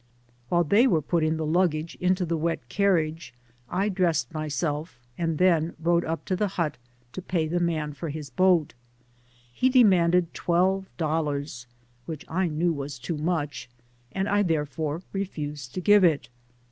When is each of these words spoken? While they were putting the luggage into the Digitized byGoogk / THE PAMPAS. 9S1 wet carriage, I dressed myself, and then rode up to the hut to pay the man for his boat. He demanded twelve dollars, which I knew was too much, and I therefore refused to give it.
While 0.49 0.63
they 0.63 0.87
were 0.87 0.99
putting 1.03 1.37
the 1.37 1.45
luggage 1.45 1.93
into 2.01 2.25
the 2.25 2.35
Digitized 2.35 2.39
byGoogk 2.39 2.39
/ 2.39 2.39
THE 2.39 2.39
PAMPAS. 2.39 2.41
9S1 2.41 2.41
wet 2.41 2.69
carriage, 2.69 3.33
I 3.69 3.89
dressed 3.89 4.33
myself, 4.33 4.99
and 5.15 5.37
then 5.37 5.75
rode 5.79 6.05
up 6.05 6.25
to 6.25 6.35
the 6.35 6.47
hut 6.47 6.77
to 7.13 7.21
pay 7.21 7.47
the 7.47 7.59
man 7.59 7.93
for 7.93 8.09
his 8.09 8.31
boat. 8.31 8.73
He 9.53 9.69
demanded 9.69 10.33
twelve 10.33 10.89
dollars, 10.97 11.67
which 12.07 12.25
I 12.27 12.47
knew 12.47 12.73
was 12.73 12.97
too 12.97 13.17
much, 13.19 13.69
and 14.11 14.27
I 14.27 14.41
therefore 14.41 15.03
refused 15.13 15.75
to 15.75 15.81
give 15.81 16.03
it. 16.03 16.29